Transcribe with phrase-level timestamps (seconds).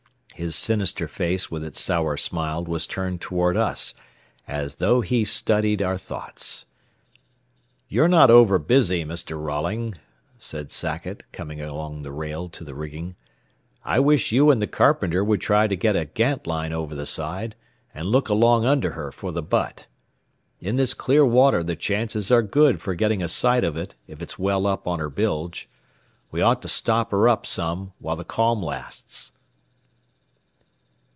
[0.33, 3.93] His sinister face with its sour smile was turned toward us
[4.47, 6.65] as though he studied our thoughts.
[7.87, 9.39] "You're not over busy, Mr.
[9.39, 9.93] Rolling,"
[10.39, 13.15] said Sackett, coming along the rail to the rigging.
[13.83, 17.55] "I wish you and the carpenter would try to get a gantline over the side
[17.93, 19.85] and look along under her for the butt.
[20.59, 24.23] In this clear water the chances are good for getting a sight of it if
[24.23, 25.69] it's well up on her bilge.
[26.31, 29.33] We ought to stop her up some while the calm lasts."